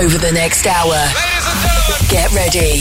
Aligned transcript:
over 0.00 0.16
the 0.16 0.32
next 0.32 0.66
hour. 0.66 0.96
Get 2.08 2.32
ready. 2.32 2.80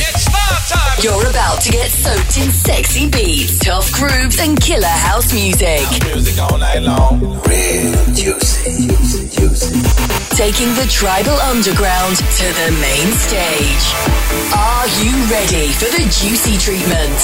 You're 1.04 1.29
about 1.29 1.59
to 1.61 1.71
get 1.71 1.92
soaked 1.92 2.38
in 2.38 2.49
sexy 2.51 3.09
beats, 3.09 3.59
tough 3.59 3.92
grooves, 3.92 4.39
and 4.39 4.60
killer 4.60 4.88
house 4.88 5.34
music. 5.34 5.84
Music 6.05 6.40
all 6.40 6.58
night 6.58 6.82
long. 6.82 7.20
Real 7.44 8.05
juicy, 8.16 8.88
juicy, 8.88 9.28
juicy. 9.36 9.82
Taking 10.36 10.71
the 10.79 10.88
tribal 10.90 11.36
underground 11.52 12.15
to 12.15 12.47
the 12.55 12.71
main 12.79 13.12
stage. 13.12 13.86
Are 14.56 14.88
you 15.04 15.12
ready 15.28 15.67
for 15.76 15.92
the 15.92 16.08
juicy 16.08 16.55
treatment? 16.55 17.20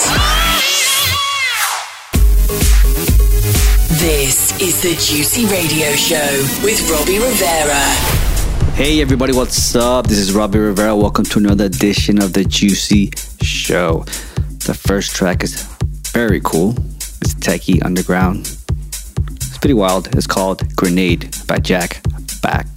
This 4.03 4.59
is 4.59 4.81
the 4.81 4.91
Juicy 4.99 5.45
Radio 5.45 5.91
Show 5.95 6.63
with 6.63 6.83
Robbie 6.91 7.19
Rivera. 7.19 8.24
Hey 8.75 8.99
everybody, 8.99 9.31
what's 9.31 9.73
up? 9.73 10.05
This 10.05 10.17
is 10.17 10.33
Robbie 10.33 10.59
Rivera. 10.59 10.93
Welcome 10.93 11.23
to 11.23 11.39
another 11.39 11.63
edition 11.63 12.21
of 12.21 12.33
the 12.33 12.43
Juicy 12.43 13.09
Show. 13.41 14.03
The 14.65 14.73
first 14.73 15.15
track 15.15 15.43
is 15.43 15.63
very 16.11 16.41
cool. 16.41 16.71
It's 16.97 17.35
techie 17.35 17.81
underground. 17.85 18.57
It's 19.31 19.57
pretty 19.59 19.75
wild. 19.75 20.13
It's 20.13 20.27
called 20.27 20.75
Grenade 20.75 21.33
by 21.47 21.59
Jack 21.59 22.01
Back. 22.41 22.74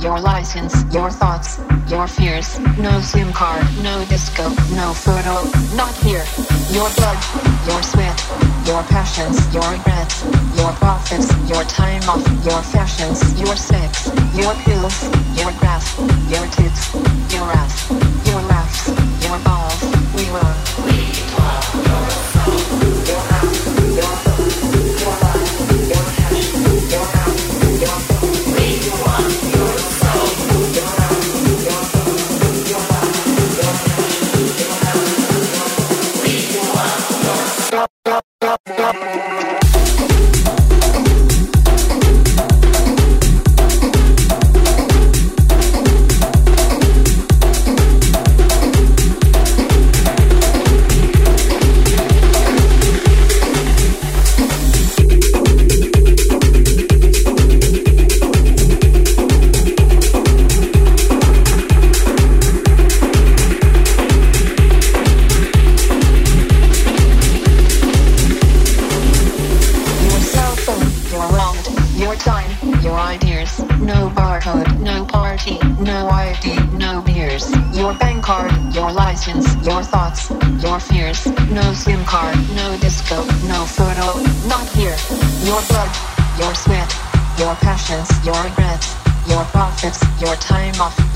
your 0.00 0.18
license, 0.18 0.84
your 0.92 1.10
thoughts, 1.10 1.60
your 1.88 2.06
fears. 2.06 2.58
No 2.78 3.00
SIM 3.00 3.32
card, 3.32 3.64
no 3.82 4.04
disco, 4.06 4.48
no 4.74 4.94
photo, 4.94 5.44
not 5.76 5.94
here. 5.96 6.24
Your 6.70 6.88
blood, 6.96 7.18
your 7.68 7.82
sweat, 7.82 8.16
your 8.66 8.82
passions, 8.84 9.36
your 9.52 9.68
regrets, 9.70 10.24
your 10.56 10.72
profits, 10.80 11.28
your 11.48 11.64
time 11.64 12.02
off, 12.08 12.24
your 12.44 12.62
fashions, 12.62 13.38
your 13.38 13.56
sex, 13.56 14.10
your 14.34 14.54
pills, 14.64 15.04
your 15.36 15.52
grass, 15.60 15.98
your 16.30 16.46
tits, 16.48 16.94
your 17.32 17.48
ass, 17.52 17.90
your 18.26 18.40
laughs, 18.48 18.88
your 19.22 19.38
balls. 19.44 19.82
We 20.16 20.24
were. 20.32 20.54
We 20.86 20.96
are 21.36 21.60
your. 23.06 23.29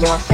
want. 0.05 0.34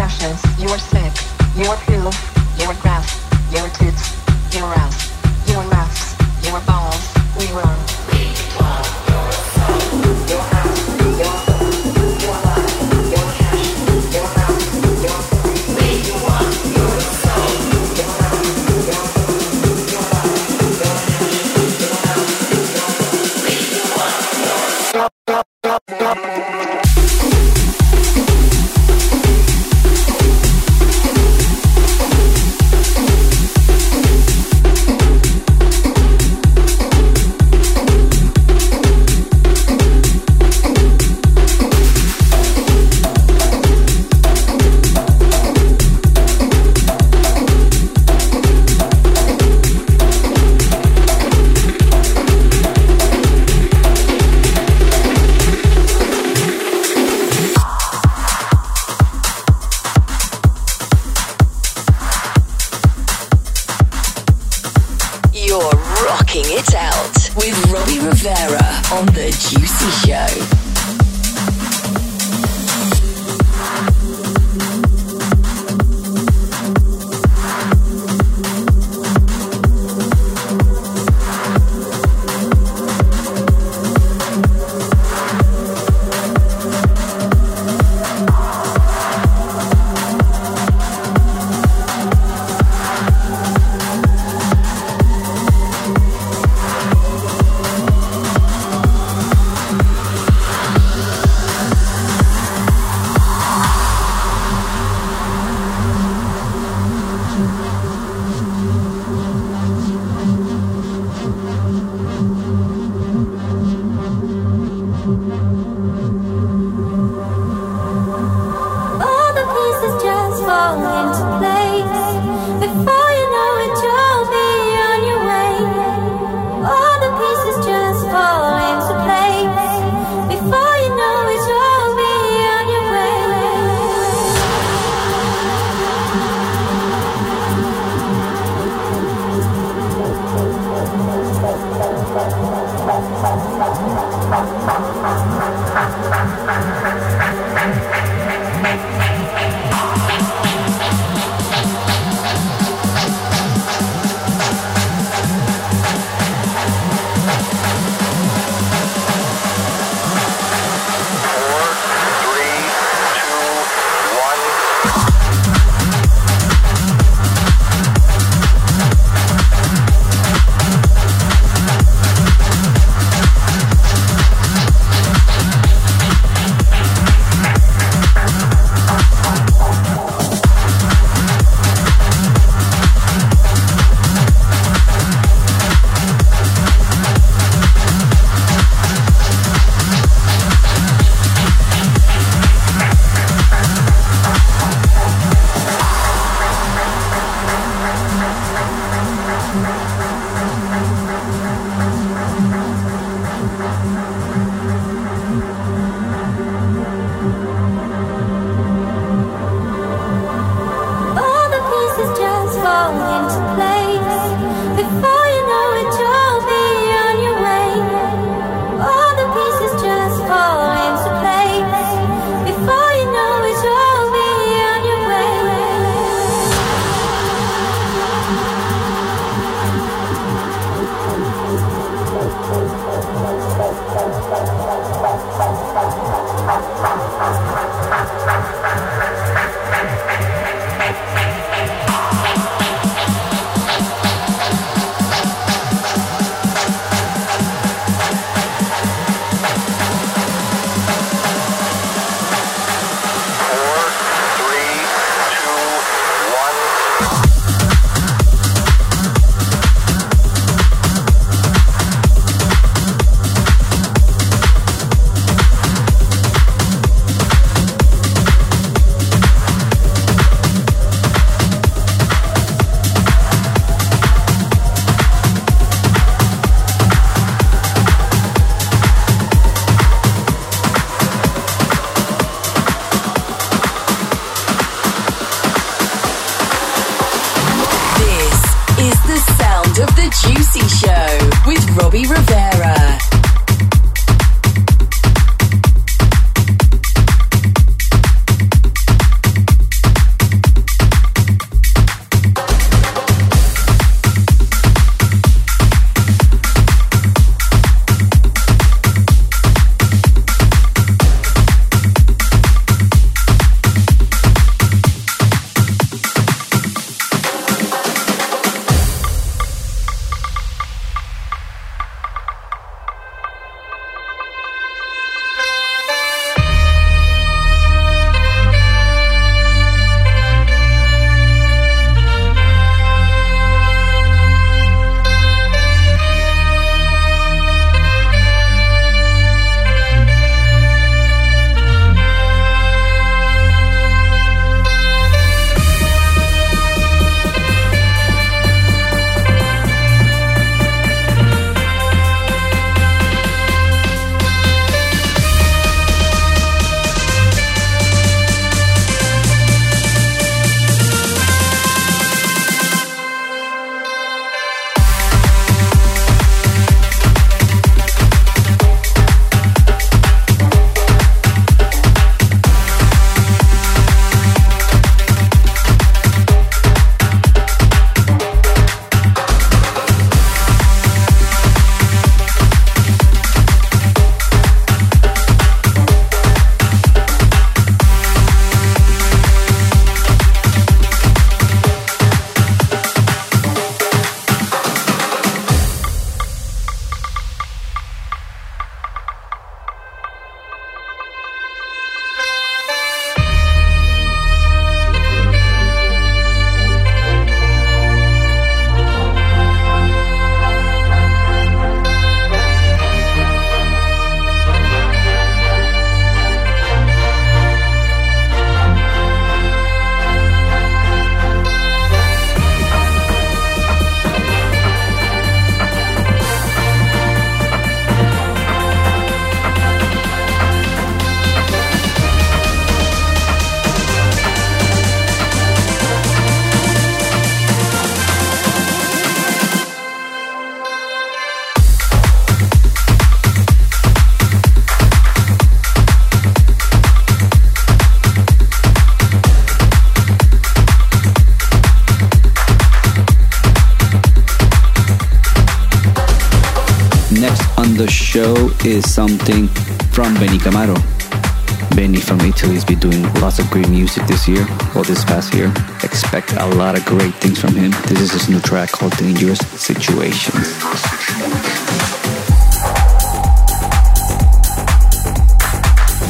Lots 463.31 463.39
of 463.39 463.49
great 463.49 463.69
music 463.69 464.05
this 464.09 464.27
year, 464.27 464.45
or 464.75 464.83
this 464.83 465.05
past 465.05 465.33
year. 465.35 465.53
Expect 465.85 466.33
a 466.33 466.47
lot 466.57 466.77
of 466.77 466.85
great 466.85 467.15
things 467.15 467.41
from 467.41 467.55
him. 467.55 467.71
This 467.87 468.01
is 468.01 468.11
his 468.11 468.29
new 468.29 468.41
track 468.41 468.73
called 468.73 468.91
Dangerous 468.97 469.39
Situations. 469.39 470.35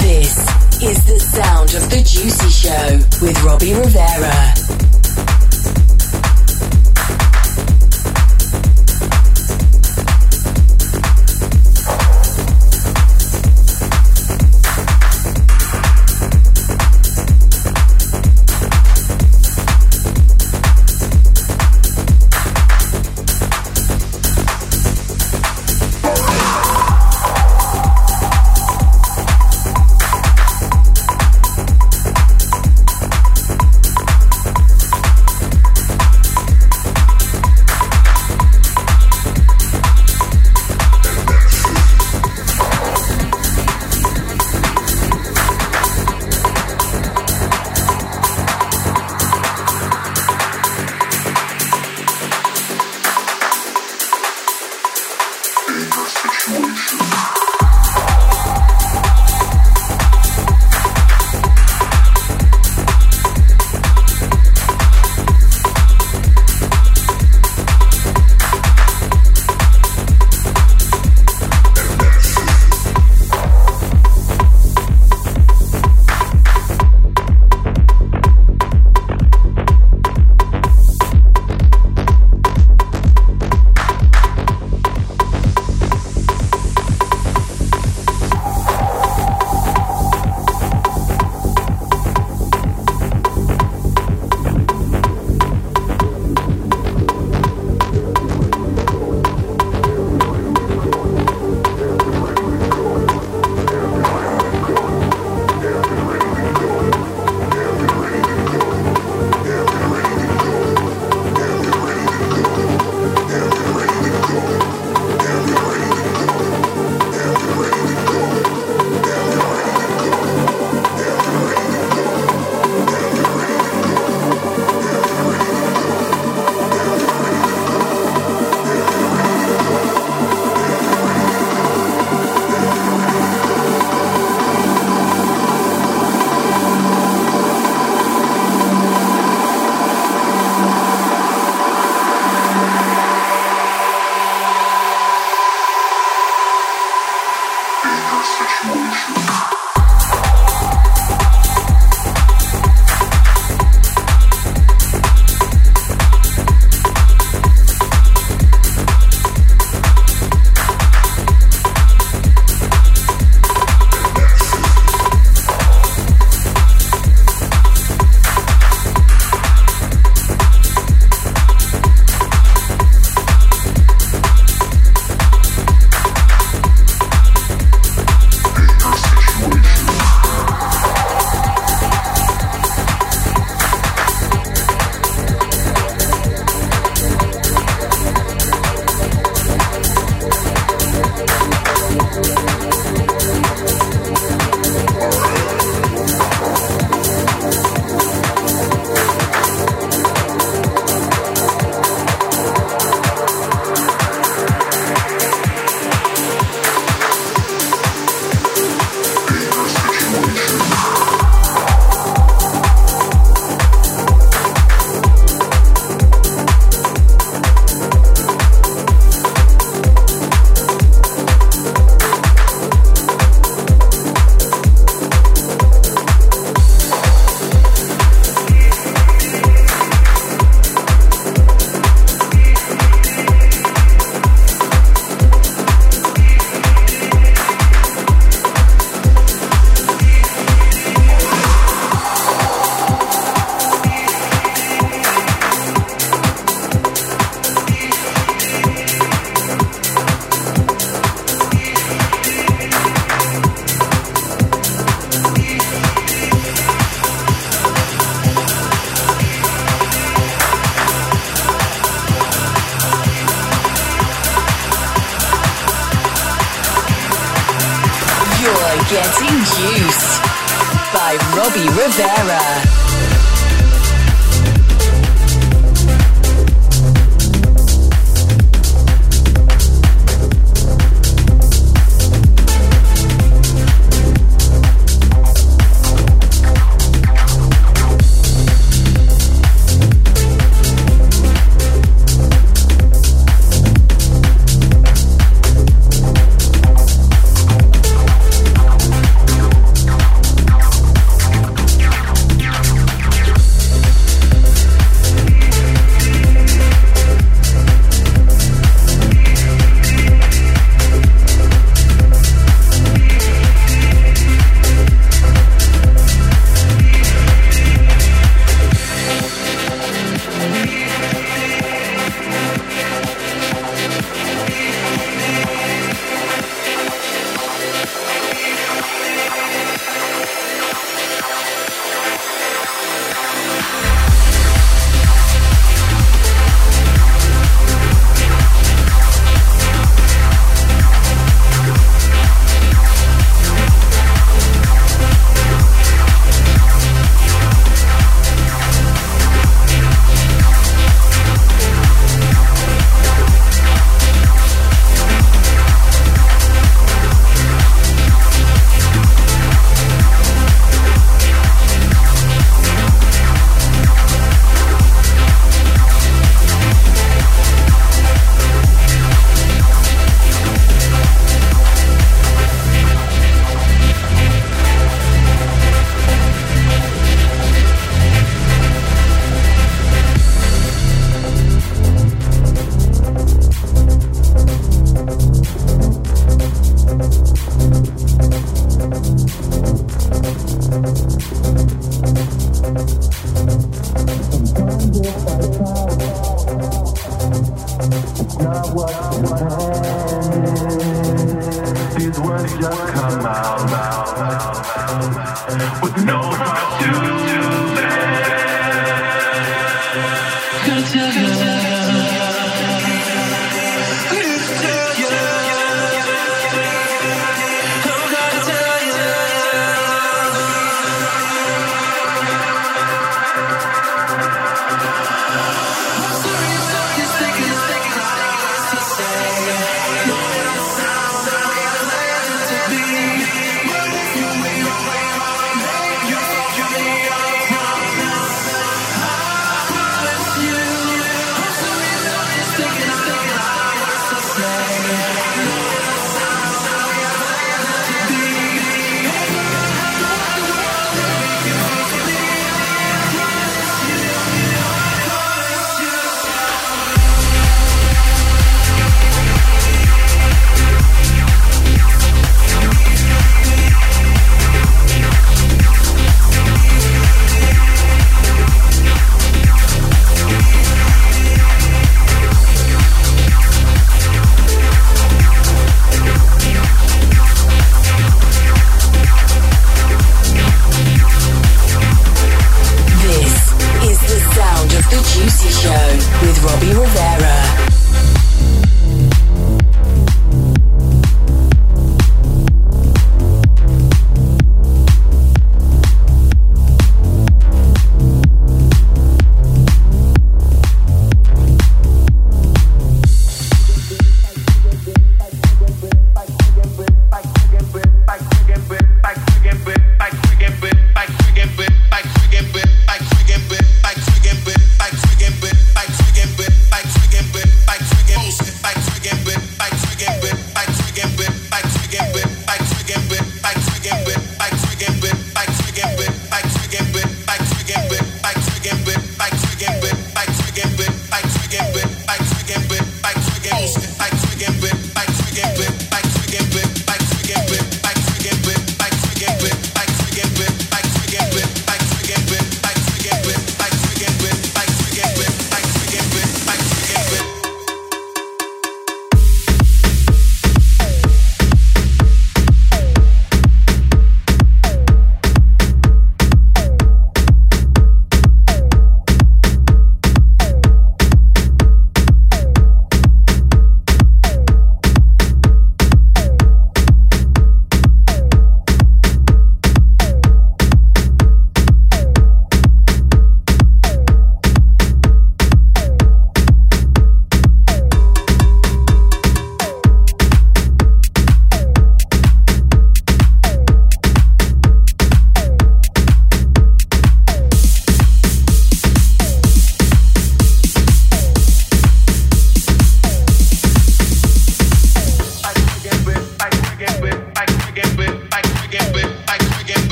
This 0.00 0.38
is 0.80 1.04
the 1.06 1.18
sound 1.18 1.74
of 1.74 1.90
the 1.90 2.04
Juicy 2.06 2.50
Show 2.50 2.98
with 3.20 3.42
Robbie 3.42 3.74
Rivera. 3.74 4.57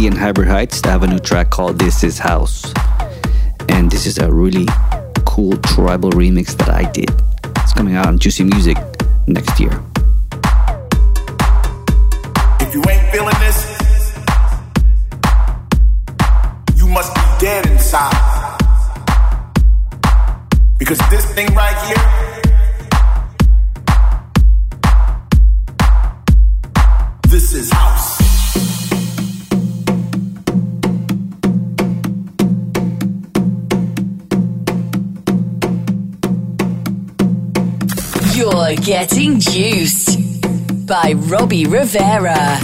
Steady 0.00 0.14
and 0.14 0.18
Hybrid 0.18 0.48
Heights. 0.48 0.80
They 0.80 0.88
have 0.88 1.02
a 1.02 1.06
new 1.06 1.18
track 1.18 1.50
called 1.50 1.78
This 1.78 2.02
Is 2.02 2.18
House. 2.18 2.72
And 3.68 3.90
this 3.90 4.06
is 4.06 4.16
a 4.16 4.32
really 4.32 4.64
cool 5.26 5.58
tribal 5.58 6.08
remix 6.12 6.56
that 6.56 6.70
I 6.70 6.90
did. 6.90 7.10
It's 7.58 7.74
coming 7.74 7.96
out 7.96 8.06
on 8.06 8.18
Juicy 8.18 8.44
Music 8.44 8.78
next 9.26 9.60
year. 9.60 9.89
You're 38.70 38.78
getting 38.84 39.40
juiced 39.40 40.16
by 40.86 41.14
Robbie 41.16 41.66
Rivera. 41.66 42.60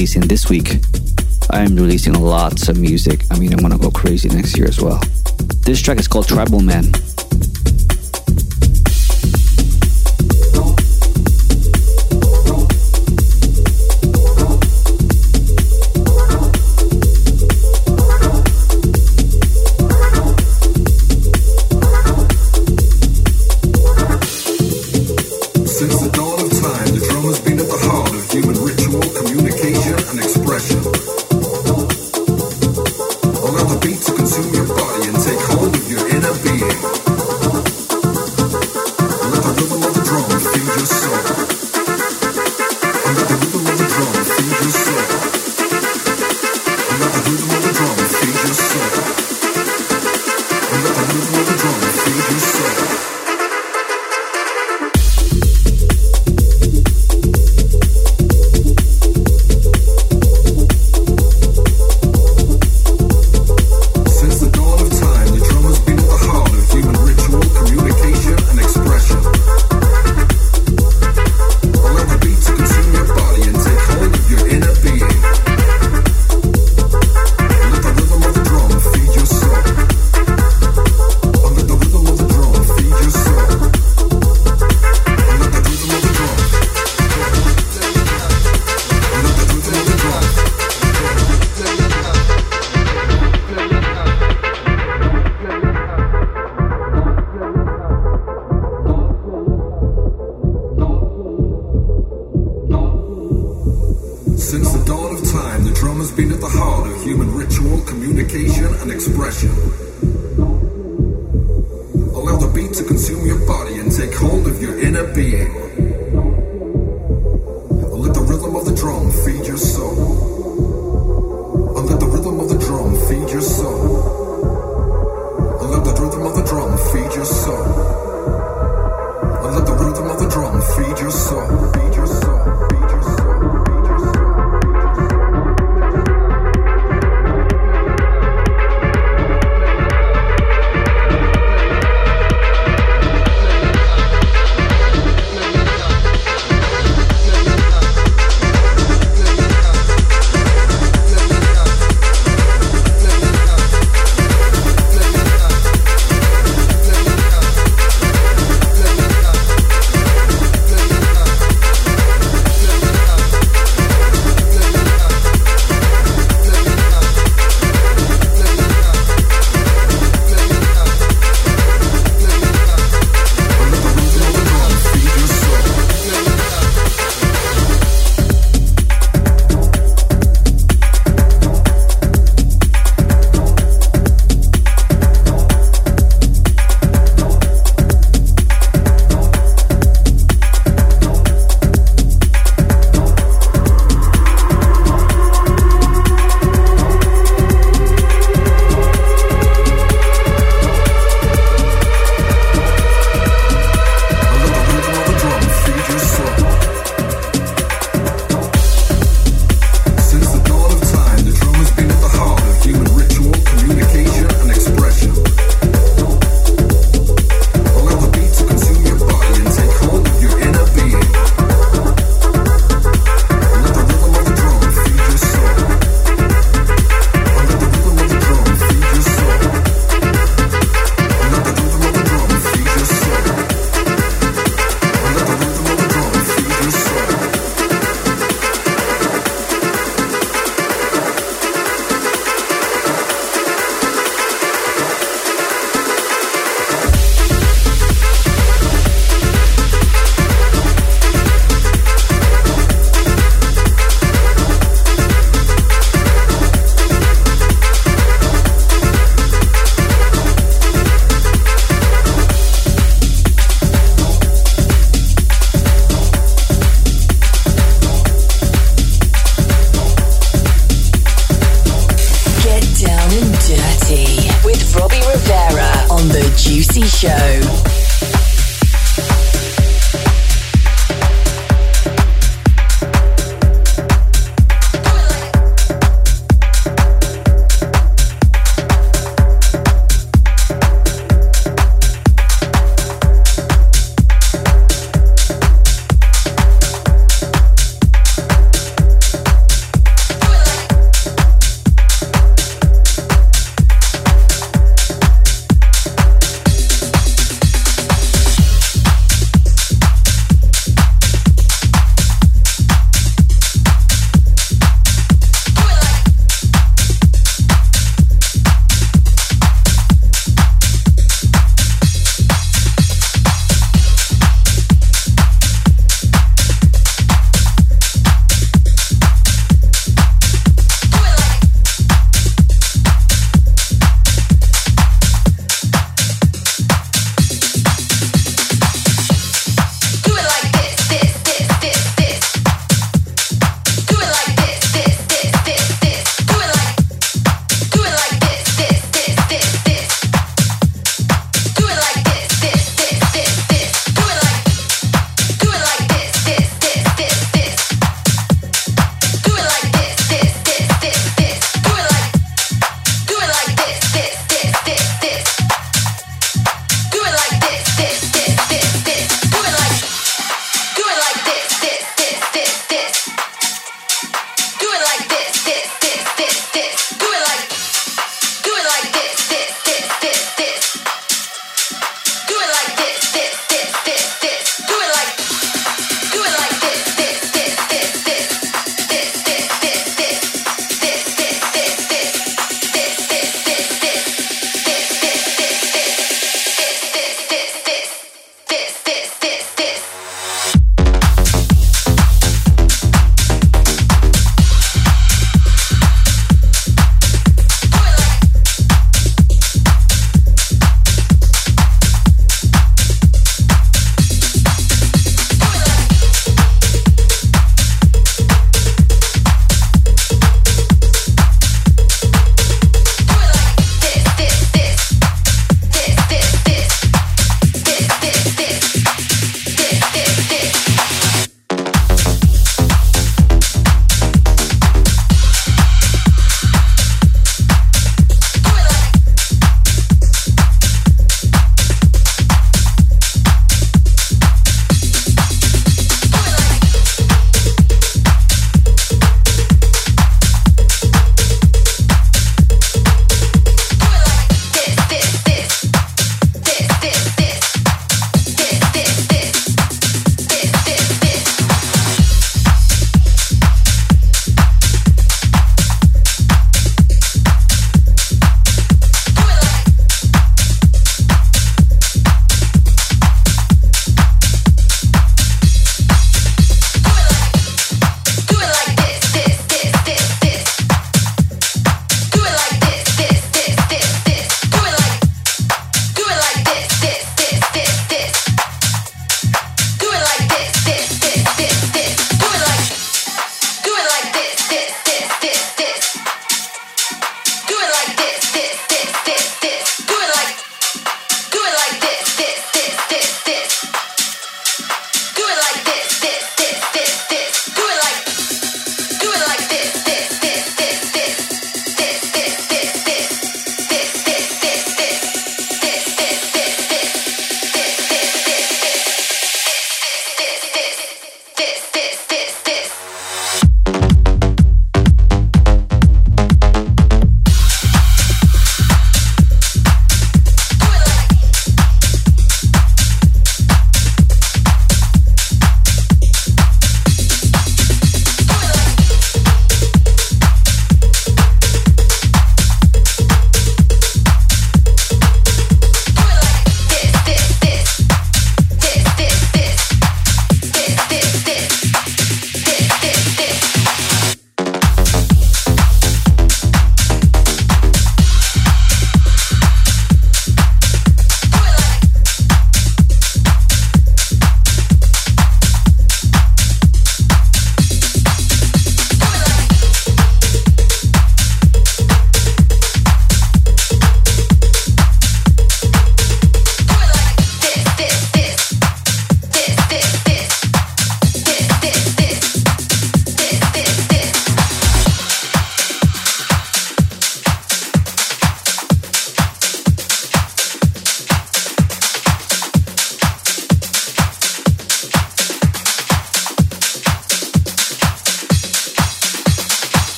Releasing 0.00 0.22
this 0.22 0.48
week. 0.48 0.76
I 1.50 1.60
am 1.60 1.76
releasing 1.76 2.14
lots 2.14 2.70
of 2.70 2.78
music. 2.78 3.20
I 3.30 3.38
mean, 3.38 3.52
I'm 3.52 3.58
gonna 3.58 3.76
go 3.76 3.90
crazy 3.90 4.30
next 4.30 4.56
year 4.56 4.66
as 4.66 4.80
well. 4.80 4.98
This 5.66 5.82
track 5.82 5.98
is 5.98 6.08
called 6.08 6.26
Tribal 6.26 6.60
Man. 6.60 6.90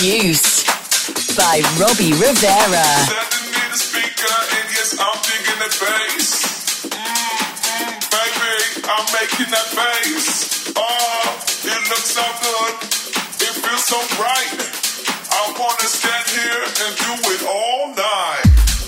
Juiced 0.00 0.64
by 1.36 1.60
Robbie 1.76 2.16
Rivera. 2.16 2.88
Mm-hmm. 6.88 8.00
Oh, 10.74 11.44
it 11.64 11.82
looks 11.92 12.10
so 12.16 12.24
good. 12.40 12.74
It 13.44 13.52
feels 13.60 13.84
so. 13.84 14.00
I 14.00 15.52
wanna 15.60 15.84
stand 15.84 16.26
here 16.32 16.64
and 16.64 16.96
do 16.96 17.12
it 17.36 17.42
all 17.44 17.92
night. 17.94 18.79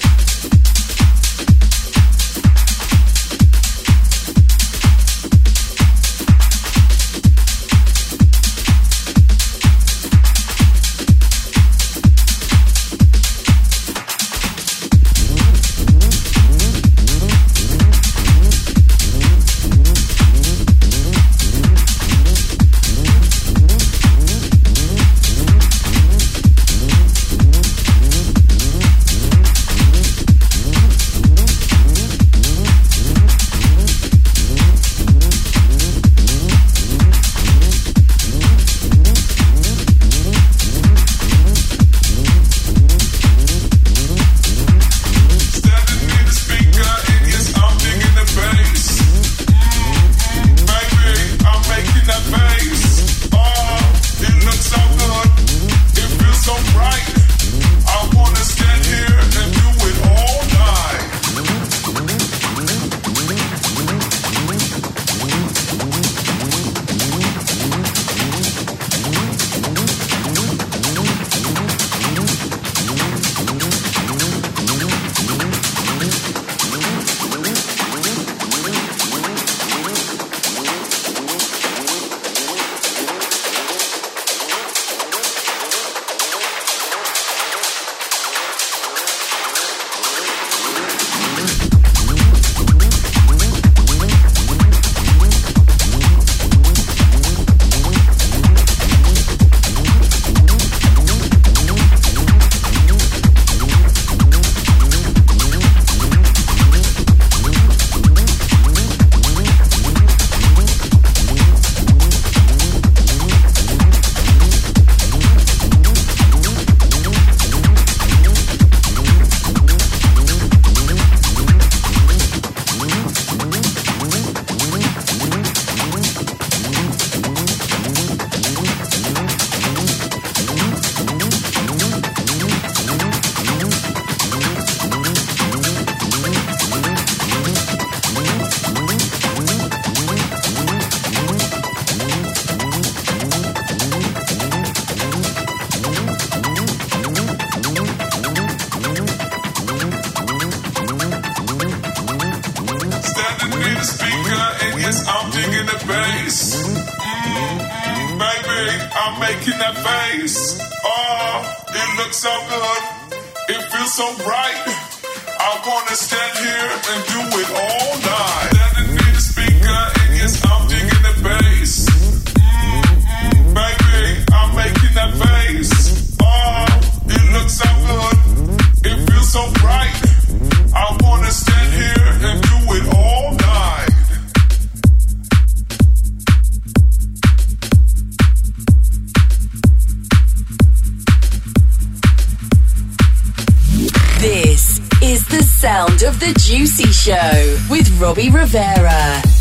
The 196.33 196.39
Juicy 196.39 196.91
Show 196.93 197.59
with 197.69 197.91
Robbie 198.01 198.31
Rivera. 198.31 199.32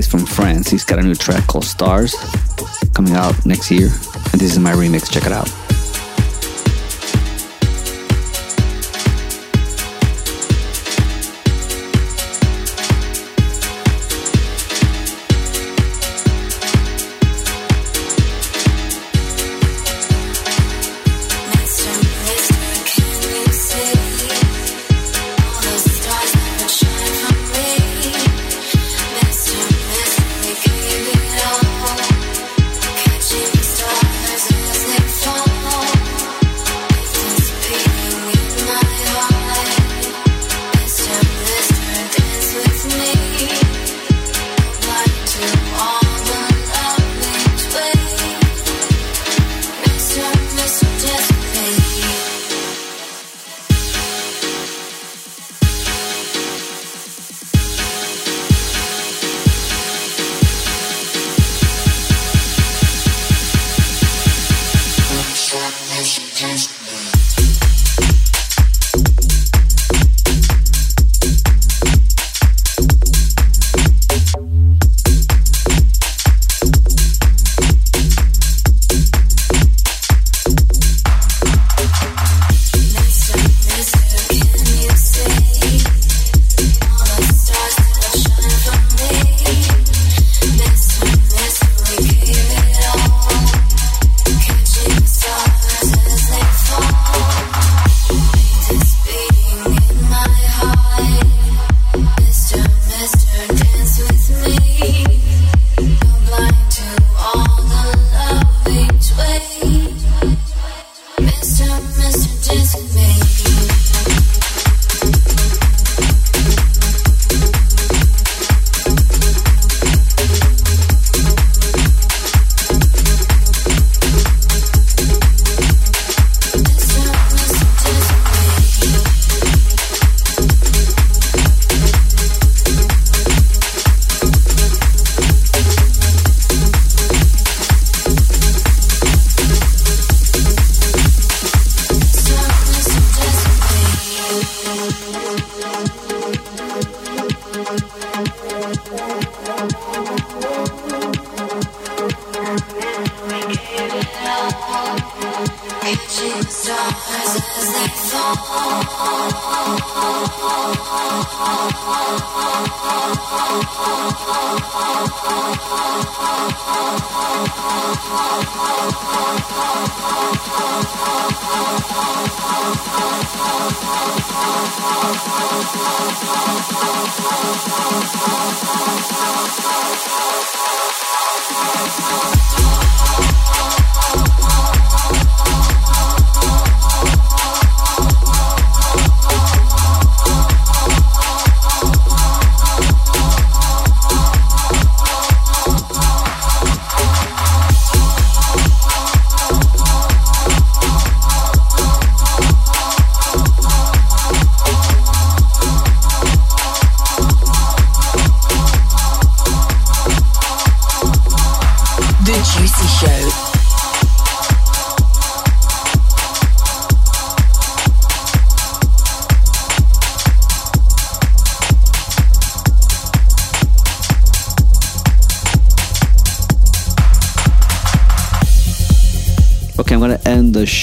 He's 0.00 0.08
from 0.08 0.24
France. 0.24 0.70
He's 0.70 0.82
got 0.82 0.98
a 0.98 1.02
new 1.02 1.14
track 1.14 1.46
called 1.46 1.66
Stars 1.66 2.14
coming 2.94 3.12
out 3.12 3.44
next 3.44 3.70
year. 3.70 3.88
And 4.32 4.40
this 4.40 4.52
is 4.52 4.58
my 4.58 4.72
remix. 4.72 5.12
Check 5.12 5.26
it 5.26 5.32
out. 5.32 5.69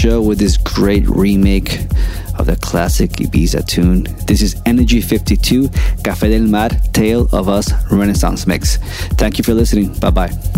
Show 0.08 0.22
with 0.22 0.40
this 0.40 0.56
great 0.56 1.06
remake 1.10 1.82
of 2.40 2.46
the 2.46 2.56
classic 2.62 3.12
Ibiza 3.20 3.68
tune. 3.68 4.04
This 4.26 4.42
is 4.42 4.56
Energy 4.66 5.02
52, 5.02 5.68
Café 6.02 6.30
del 6.30 6.48
Mar, 6.48 6.70
Tale 6.94 7.28
of 7.34 7.50
Us 7.50 7.74
Renaissance 7.92 8.48
Mix. 8.48 8.78
Thank 9.18 9.38
you 9.38 9.44
for 9.44 9.54
listening. 9.54 9.92
Bye 10.00 10.12
bye. 10.12 10.57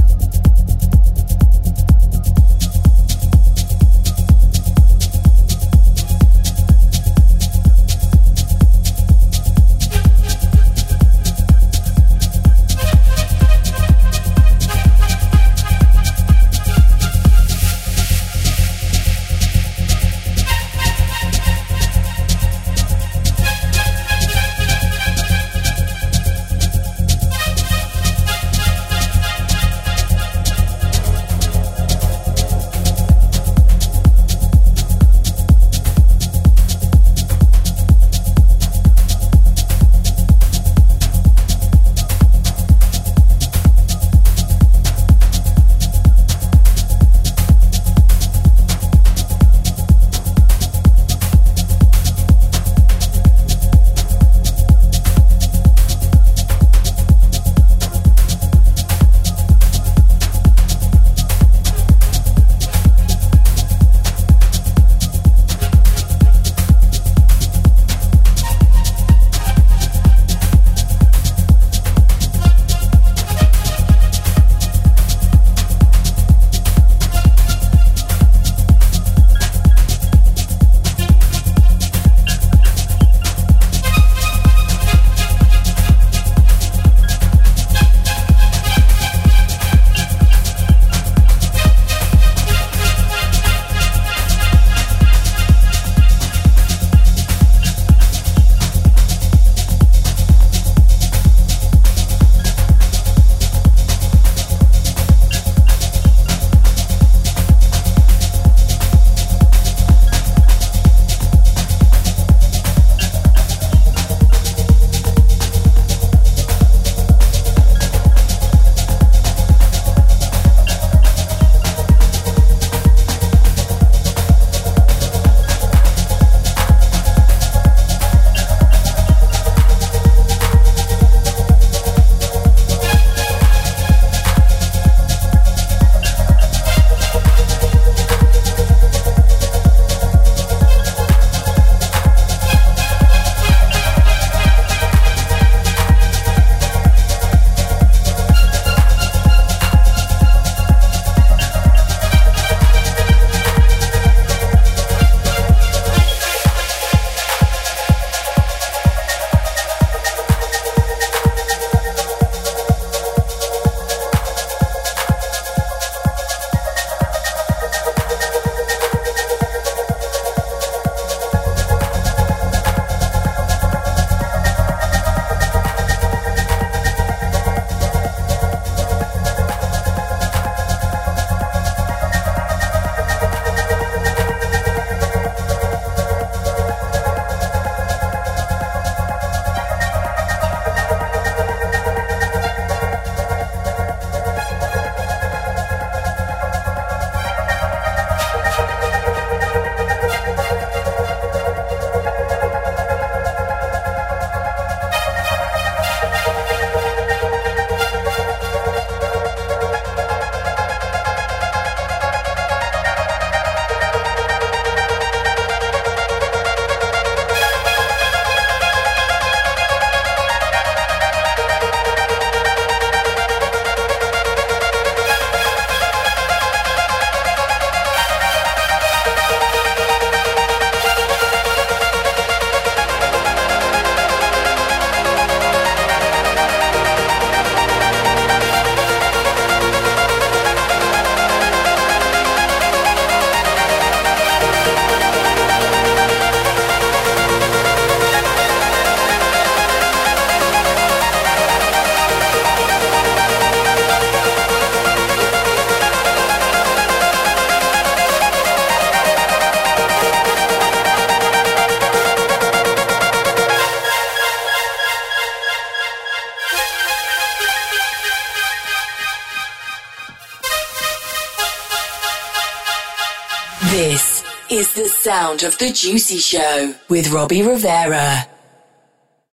Of 275.43 275.57
the 275.57 275.71
Juicy 275.71 276.17
Show 276.17 276.75
with 276.89 277.11
Robbie 277.11 277.43
Rivera. 277.43 278.27